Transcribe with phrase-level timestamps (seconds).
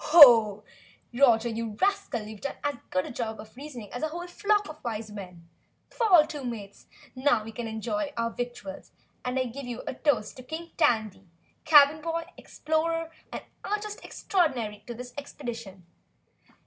[1.13, 4.67] "Roger, you rascal, you've done as good a job of reasoning as a whole flock
[4.67, 5.47] of Wise Men!
[5.91, 8.91] Fall to, Mates, now we can enjoy our victuals
[9.23, 11.27] and I give you a toast to King Tandy,
[11.65, 15.85] Cabin Boy, Explorer and Artist Extraordinary to this Expedition!"